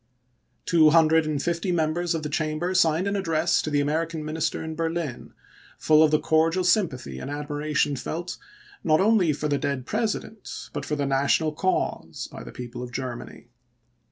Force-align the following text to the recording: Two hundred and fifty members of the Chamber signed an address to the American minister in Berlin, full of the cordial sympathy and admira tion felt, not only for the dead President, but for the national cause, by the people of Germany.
Two 0.65 0.89
hundred 0.89 1.27
and 1.27 1.43
fifty 1.43 1.71
members 1.71 2.15
of 2.15 2.23
the 2.23 2.27
Chamber 2.29 2.73
signed 2.73 3.05
an 3.05 3.15
address 3.15 3.61
to 3.61 3.69
the 3.69 3.81
American 3.81 4.25
minister 4.25 4.63
in 4.63 4.73
Berlin, 4.73 5.31
full 5.77 6.01
of 6.01 6.09
the 6.09 6.19
cordial 6.19 6.63
sympathy 6.63 7.19
and 7.19 7.29
admira 7.29 7.75
tion 7.75 7.95
felt, 7.95 8.39
not 8.83 8.99
only 8.99 9.31
for 9.31 9.47
the 9.47 9.59
dead 9.59 9.85
President, 9.85 10.71
but 10.73 10.85
for 10.87 10.95
the 10.95 11.05
national 11.05 11.51
cause, 11.51 12.27
by 12.31 12.43
the 12.43 12.51
people 12.51 12.81
of 12.81 12.91
Germany. 12.91 13.49